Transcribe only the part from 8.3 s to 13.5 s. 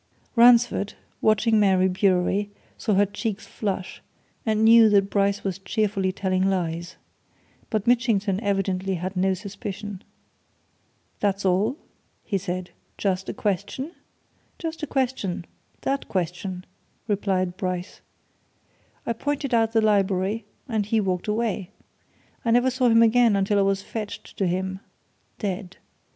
evidently had no suspicion. "That all?" he asked. "Just a